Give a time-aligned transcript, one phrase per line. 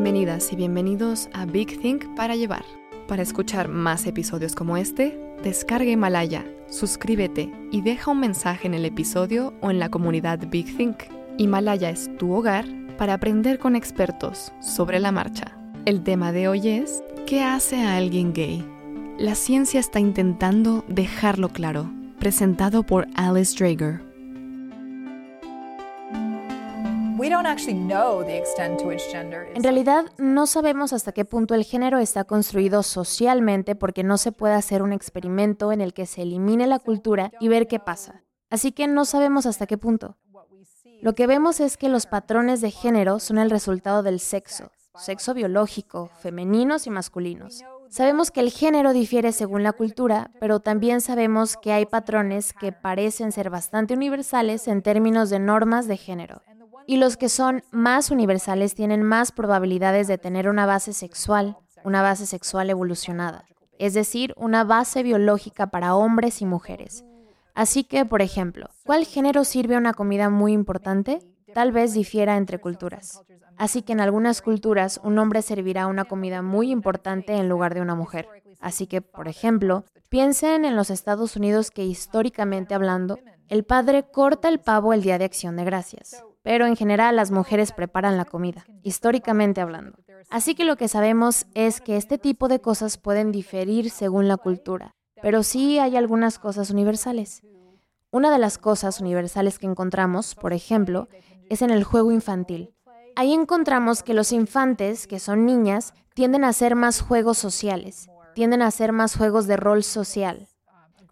[0.00, 2.64] Bienvenidas y bienvenidos a Big Think para llevar.
[3.08, 8.84] Para escuchar más episodios como este, descarga Himalaya, suscríbete y deja un mensaje en el
[8.84, 10.98] episodio o en la comunidad Big Think.
[11.36, 12.64] Himalaya es tu hogar
[12.96, 15.58] para aprender con expertos sobre la marcha.
[15.84, 18.64] El tema de hoy es ¿qué hace a alguien gay?
[19.18, 21.90] La ciencia está intentando dejarlo claro,
[22.20, 24.07] presentado por Alice Drager.
[29.54, 34.32] En realidad, no sabemos hasta qué punto el género está construido socialmente porque no se
[34.32, 38.22] puede hacer un experimento en el que se elimine la cultura y ver qué pasa.
[38.50, 40.16] Así que no sabemos hasta qué punto.
[41.02, 45.34] Lo que vemos es que los patrones de género son el resultado del sexo, sexo
[45.34, 47.62] biológico, femeninos y masculinos.
[47.90, 52.72] Sabemos que el género difiere según la cultura, pero también sabemos que hay patrones que
[52.72, 56.42] parecen ser bastante universales en términos de normas de género.
[56.88, 62.00] Y los que son más universales tienen más probabilidades de tener una base sexual, una
[62.00, 63.44] base sexual evolucionada,
[63.78, 67.04] es decir, una base biológica para hombres y mujeres.
[67.54, 71.20] Así que, por ejemplo, ¿cuál género sirve una comida muy importante?
[71.52, 73.20] Tal vez difiera entre culturas.
[73.58, 77.82] Así que en algunas culturas un hombre servirá una comida muy importante en lugar de
[77.82, 78.26] una mujer.
[78.60, 84.48] Así que, por ejemplo, piensen en los Estados Unidos que históricamente hablando, el padre corta
[84.48, 86.24] el pavo el día de acción de gracias.
[86.48, 89.98] Pero en general las mujeres preparan la comida, históricamente hablando.
[90.30, 94.38] Así que lo que sabemos es que este tipo de cosas pueden diferir según la
[94.38, 97.42] cultura, pero sí hay algunas cosas universales.
[98.10, 101.08] Una de las cosas universales que encontramos, por ejemplo,
[101.50, 102.74] es en el juego infantil.
[103.14, 108.62] Ahí encontramos que los infantes, que son niñas, tienden a hacer más juegos sociales, tienden
[108.62, 110.48] a hacer más juegos de rol social.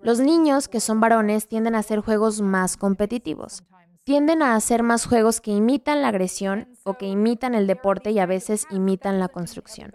[0.00, 3.64] Los niños, que son varones, tienden a hacer juegos más competitivos.
[4.06, 8.20] Tienden a hacer más juegos que imitan la agresión o que imitan el deporte y
[8.20, 9.92] a veces imitan la construcción.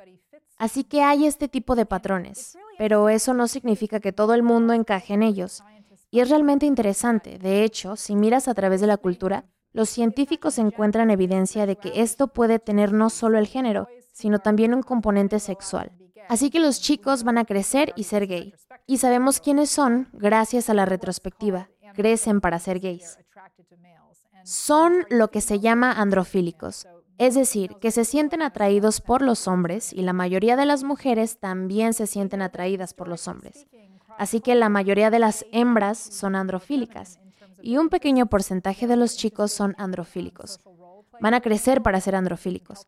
[0.57, 4.73] Así que hay este tipo de patrones, pero eso no significa que todo el mundo
[4.73, 5.63] encaje en ellos.
[6.09, 7.39] Y es realmente interesante.
[7.39, 12.01] De hecho, si miras a través de la cultura, los científicos encuentran evidencia de que
[12.01, 15.93] esto puede tener no solo el género, sino también un componente sexual.
[16.28, 18.53] Así que los chicos van a crecer y ser gay.
[18.88, 21.69] Y sabemos quiénes son gracias a la retrospectiva.
[21.95, 23.17] Crecen para ser gays.
[24.44, 26.88] Son lo que se llama androfílicos,
[27.18, 31.40] es decir, que se sienten atraídos por los hombres y la mayoría de las mujeres
[31.40, 33.68] también se sienten atraídas por los hombres.
[34.18, 37.19] Así que la mayoría de las hembras son androfílicas
[37.62, 40.59] y un pequeño porcentaje de los chicos son androfílicos.
[41.19, 42.88] Van a crecer para ser androfílicos.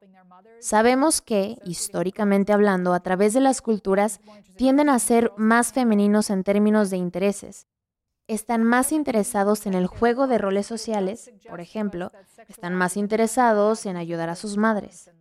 [0.59, 4.20] Sabemos que, históricamente hablando, a través de las culturas,
[4.56, 7.68] tienden a ser más femeninos en términos de intereses.
[8.28, 12.11] Están más interesados en el juego de roles sociales, por ejemplo,
[12.47, 15.11] están más interesados en ayudar a sus madres.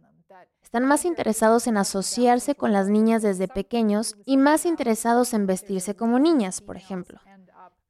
[0.63, 5.97] Están más interesados en asociarse con las niñas desde pequeños y más interesados en vestirse
[5.97, 7.19] como niñas, por ejemplo.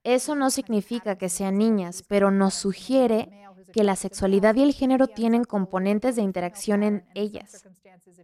[0.02, 3.30] Eso no significa que sean niñas, pero nos sugiere
[3.72, 7.64] que la sexualidad y el género tienen componentes de interacción en ellas.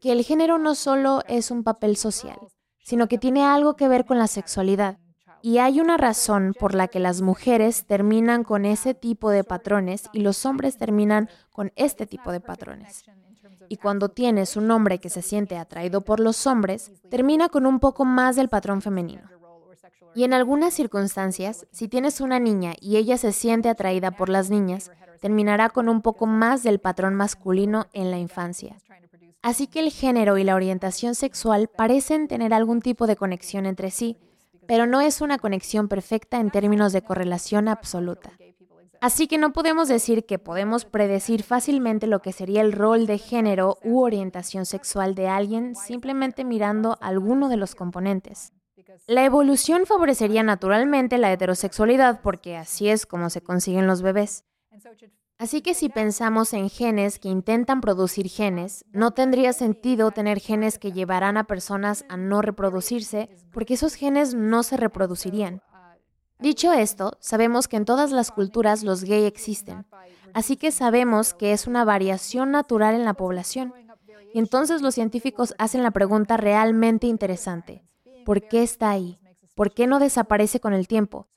[0.00, 2.38] Que el género no solo es un papel social,
[2.82, 4.98] sino que tiene algo que ver con la sexualidad.
[5.42, 10.08] Y hay una razón por la que las mujeres terminan con ese tipo de patrones
[10.12, 13.04] y los hombres terminan con este tipo de patrones.
[13.68, 17.80] Y cuando tienes un hombre que se siente atraído por los hombres, termina con un
[17.80, 19.22] poco más del patrón femenino.
[20.14, 24.50] Y en algunas circunstancias, si tienes una niña y ella se siente atraída por las
[24.50, 28.76] niñas, terminará con un poco más del patrón masculino en la infancia.
[29.42, 33.90] Así que el género y la orientación sexual parecen tener algún tipo de conexión entre
[33.90, 34.16] sí,
[34.68, 38.32] pero no es una conexión perfecta en términos de correlación absoluta.
[39.00, 43.16] Así que no podemos decir que podemos predecir fácilmente lo que sería el rol de
[43.16, 48.52] género u orientación sexual de alguien simplemente mirando alguno de los componentes.
[49.06, 54.44] La evolución favorecería naturalmente la heterosexualidad porque así es como se consiguen los bebés.
[55.38, 60.80] Así que si pensamos en genes que intentan producir genes, no tendría sentido tener genes
[60.80, 65.62] que llevarán a personas a no reproducirse porque esos genes no se reproducirían.
[66.40, 69.86] Dicho esto, sabemos que en todas las culturas los gay existen,
[70.34, 73.72] así que sabemos que es una variación natural en la población.
[74.34, 77.84] Y entonces los científicos hacen la pregunta realmente interesante.
[78.24, 79.20] ¿Por qué está ahí?
[79.54, 81.28] ¿Por qué no desaparece con el tiempo?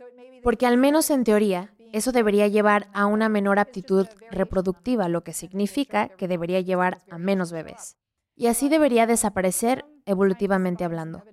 [0.44, 5.34] Porque al menos en teoría, eso debería llevar a una menor aptitud reproductiva, lo que
[5.34, 7.98] significa que debería llevar a menos bebés.
[8.36, 11.24] Y así debería desaparecer evolutivamente hablando.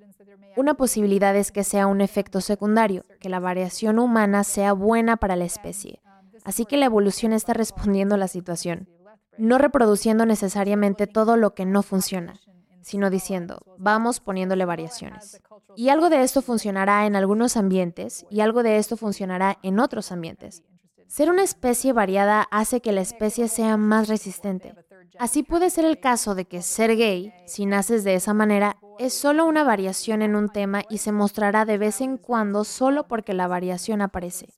[0.57, 5.37] Una posibilidad es que sea un efecto secundario, que la variación humana sea buena para
[5.37, 6.01] la especie.
[6.45, 8.89] Así que la evolución está respondiendo a la situación,
[9.37, 12.41] no reproduciendo necesariamente todo lo que no funciona,
[12.88, 15.43] sino diciendo, vamos poniéndole variaciones.
[15.76, 20.11] Y algo de esto funcionará en algunos ambientes y algo de esto funcionará en otros
[20.11, 20.62] ambientes.
[21.06, 24.75] Ser una especie variada hace que la especie sea más resistente.
[25.19, 29.12] Así puede ser el caso de que ser gay, si naces de esa manera, es
[29.12, 33.35] solo una variación en un tema y se mostrará de vez en cuando solo porque
[33.35, 34.49] la variación aparece.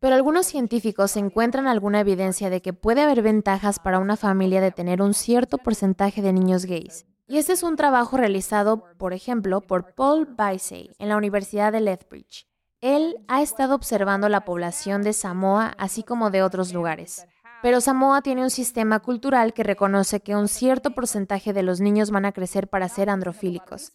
[0.00, 4.72] Pero algunos científicos encuentran alguna evidencia de que puede haber ventajas para una familia de
[4.72, 7.06] tener un cierto porcentaje de niños gays.
[7.28, 11.80] Y este es un trabajo realizado, por ejemplo, por Paul Baisey en la Universidad de
[11.80, 12.46] Lethbridge.
[12.80, 17.26] Él ha estado observando la población de Samoa, así como de otros lugares.
[17.60, 22.10] Pero Samoa tiene un sistema cultural que reconoce que un cierto porcentaje de los niños
[22.10, 23.92] van a crecer para ser androfílicos,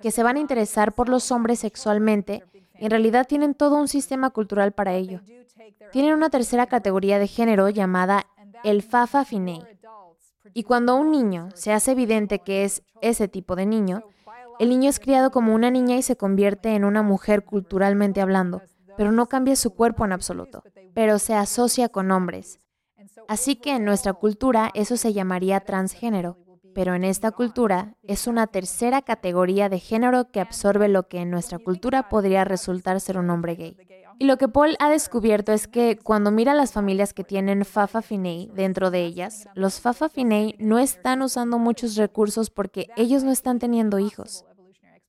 [0.00, 2.44] que se van a interesar por los hombres sexualmente,
[2.78, 5.20] y en realidad tienen todo un sistema cultural para ello.
[5.90, 8.26] Tienen una tercera categoría de género llamada
[8.64, 9.62] el Fafa Finei,
[10.54, 14.04] y cuando un niño se hace evidente que es ese tipo de niño,
[14.58, 18.62] el niño es criado como una niña y se convierte en una mujer culturalmente hablando,
[18.96, 20.62] pero no cambia su cuerpo en absoluto,
[20.94, 22.60] pero se asocia con hombres.
[23.28, 26.38] Así que en nuestra cultura eso se llamaría transgénero,
[26.74, 31.30] pero en esta cultura es una tercera categoría de género que absorbe lo que en
[31.30, 33.76] nuestra cultura podría resultar ser un hombre gay.
[34.22, 38.02] Y lo que Paul ha descubierto es que cuando mira las familias que tienen Fafa
[38.02, 43.32] Finei dentro de ellas, los Fafa Finei no están usando muchos recursos porque ellos no
[43.32, 44.44] están teniendo hijos.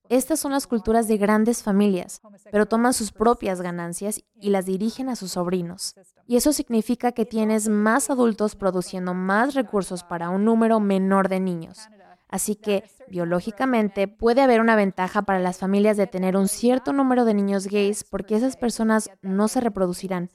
[0.10, 2.22] Estas son las culturas de grandes familias,
[2.52, 5.94] pero toman sus propias ganancias y las dirigen a sus sobrinos.
[6.26, 11.40] Y eso significa que tienes más adultos produciendo más recursos para un número menor de
[11.40, 11.88] niños.
[12.34, 17.26] Así que, biológicamente, puede haber una ventaja para las familias de tener un cierto número
[17.26, 20.32] de niños gays porque esas personas no se reproducirán,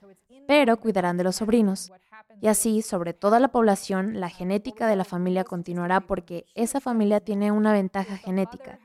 [0.47, 1.91] pero cuidarán de los sobrinos.
[2.41, 7.19] Y así, sobre toda la población, la genética de la familia continuará porque esa familia
[7.19, 8.79] tiene una ventaja genética.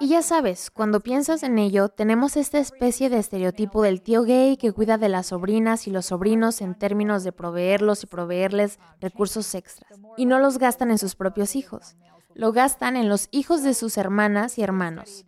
[0.00, 4.56] Y ya sabes, cuando piensas en ello, tenemos esta especie de estereotipo del tío gay
[4.56, 9.54] que cuida de las sobrinas y los sobrinos en términos de proveerlos y proveerles recursos
[9.54, 9.98] extras.
[10.16, 11.96] Y no los gastan en sus propios hijos,
[12.34, 15.26] lo gastan en los hijos de sus hermanas y hermanos.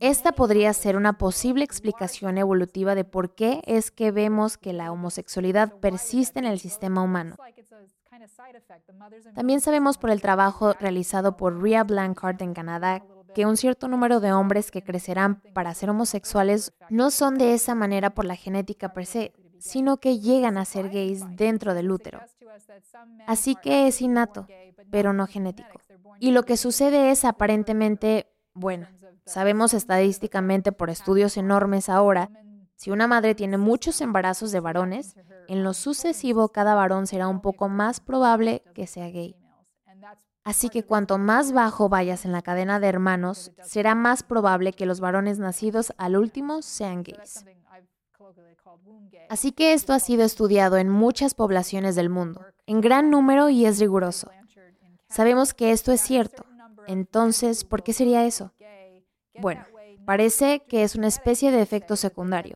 [0.00, 4.92] Esta podría ser una posible explicación evolutiva de por qué es que vemos que la
[4.92, 7.36] homosexualidad persiste en el sistema humano.
[9.34, 13.04] También sabemos por el trabajo realizado por Ria Blanchard en Canadá
[13.34, 17.74] que un cierto número de hombres que crecerán para ser homosexuales no son de esa
[17.74, 22.20] manera por la genética per se, sino que llegan a ser gays dentro del útero.
[23.26, 24.46] Así que es innato,
[24.90, 25.80] pero no genético.
[26.18, 28.88] Y lo que sucede es aparentemente, bueno,
[29.24, 32.30] sabemos estadísticamente por estudios enormes ahora,
[32.76, 35.14] si una madre tiene muchos embarazos de varones,
[35.48, 39.36] en lo sucesivo cada varón será un poco más probable que sea gay.
[40.42, 44.86] Así que cuanto más bajo vayas en la cadena de hermanos, será más probable que
[44.86, 47.44] los varones nacidos al último sean gays.
[49.28, 53.66] Así que esto ha sido estudiado en muchas poblaciones del mundo, en gran número y
[53.66, 54.30] es riguroso.
[55.08, 56.44] Sabemos que esto es cierto.
[56.86, 58.52] Entonces, ¿por qué sería eso?
[59.40, 59.64] Bueno,
[60.06, 62.54] parece que es una especie de efecto secundario.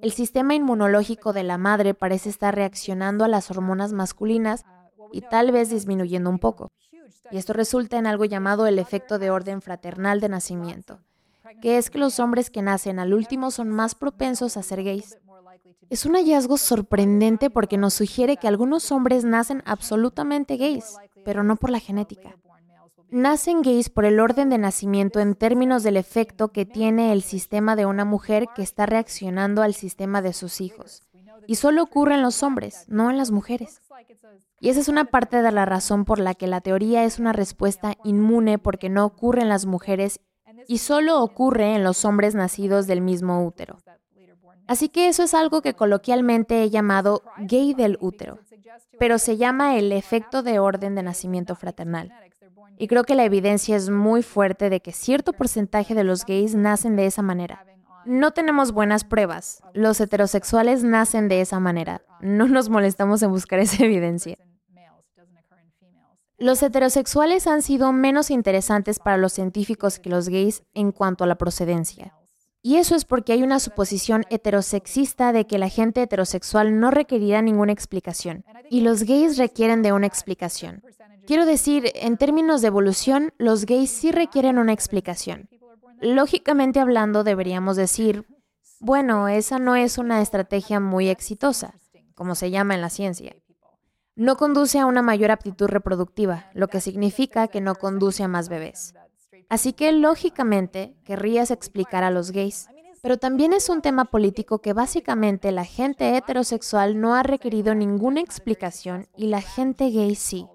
[0.00, 4.64] El sistema inmunológico de la madre parece estar reaccionando a las hormonas masculinas
[5.12, 6.72] y tal vez disminuyendo un poco
[7.30, 11.00] y esto resulta en algo llamado el efecto de orden fraternal de nacimiento,
[11.60, 15.18] que es que los hombres que nacen al último son más propensos a ser gays.
[15.88, 21.56] Es un hallazgo sorprendente porque nos sugiere que algunos hombres nacen absolutamente gays, pero no
[21.56, 22.36] por la genética.
[23.10, 27.76] Nacen gays por el orden de nacimiento en términos del efecto que tiene el sistema
[27.76, 31.04] de una mujer que está reaccionando al sistema de sus hijos.
[31.46, 33.80] Y solo ocurre en los hombres, no en las mujeres.
[34.60, 37.32] Y esa es una parte de la razón por la que la teoría es una
[37.32, 40.20] respuesta inmune porque no ocurre en las mujeres
[40.66, 43.78] y solo ocurre en los hombres nacidos del mismo útero.
[44.66, 48.40] Así que eso es algo que coloquialmente he llamado gay del útero,
[48.98, 52.12] pero se llama el efecto de orden de nacimiento fraternal.
[52.78, 56.54] Y creo que la evidencia es muy fuerte de que cierto porcentaje de los gays
[56.54, 57.64] nacen de esa manera.
[58.06, 59.62] No tenemos buenas pruebas.
[59.74, 62.02] Los heterosexuales nacen de esa manera.
[62.20, 64.36] No nos molestamos en buscar esa evidencia.
[66.38, 71.26] Los heterosexuales han sido menos interesantes para los científicos que los gays en cuanto a
[71.26, 72.14] la procedencia.
[72.62, 77.40] Y eso es porque hay una suposición heterosexista de que la gente heterosexual no requerirá
[77.40, 80.82] ninguna explicación, y los gays requieren de una explicación.
[81.26, 85.48] Quiero decir, en términos de evolución, los gays sí requieren una explicación.
[86.00, 88.26] Lógicamente hablando, deberíamos decir,
[88.80, 91.74] bueno, esa no es una estrategia muy exitosa,
[92.14, 93.34] como se llama en la ciencia.
[94.14, 98.48] No conduce a una mayor aptitud reproductiva, lo que significa que no conduce a más
[98.48, 98.94] bebés.
[99.48, 102.68] Así que lógicamente querrías explicar a los gays.
[103.02, 108.20] Pero también es un tema político que básicamente la gente heterosexual no ha requerido ninguna
[108.20, 110.46] explicación y la gente gay sí.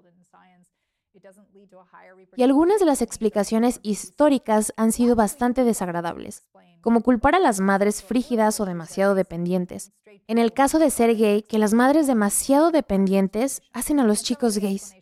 [2.36, 6.44] Y algunas de las explicaciones históricas han sido bastante desagradables,
[6.80, 9.92] como culpar a las madres frígidas o demasiado dependientes.
[10.26, 14.58] En el caso de ser gay, que las madres demasiado dependientes hacen a los chicos
[14.58, 14.94] gays.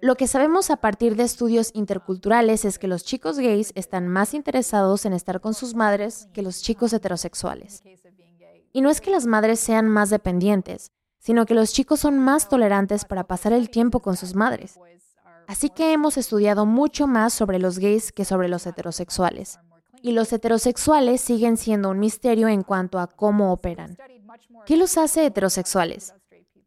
[0.00, 4.34] Lo que sabemos a partir de estudios interculturales es que los chicos gays están más
[4.34, 7.84] interesados en estar con sus madres que los chicos heterosexuales.
[8.72, 12.48] Y no es que las madres sean más dependientes, sino que los chicos son más
[12.48, 14.76] tolerantes para pasar el tiempo con sus madres.
[15.46, 19.58] Así que hemos estudiado mucho más sobre los gays que sobre los heterosexuales.
[20.00, 23.96] Y los heterosexuales siguen siendo un misterio en cuanto a cómo operan.
[24.66, 26.14] ¿Qué los hace heterosexuales?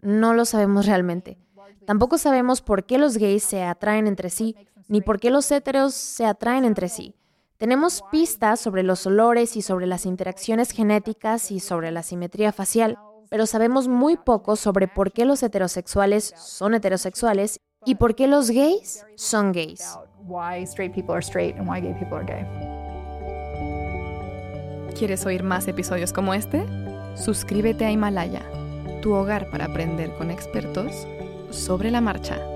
[0.02, 1.38] No lo sabemos realmente.
[1.86, 4.56] Tampoco sabemos por qué los gays se atraen entre sí,
[4.88, 7.16] ni por qué los heteros se atraen entre sí.
[7.58, 12.98] Tenemos pistas sobre los olores y sobre las interacciones genéticas y sobre la simetría facial,
[13.30, 18.50] pero sabemos muy poco sobre por qué los heterosexuales son heterosexuales y por qué los
[18.50, 19.98] gays son gays.
[24.98, 26.66] ¿Quieres oír más episodios como este?
[27.16, 28.44] Suscríbete a Himalaya,
[29.02, 31.08] tu hogar para aprender con expertos
[31.52, 32.55] sobre la marcha.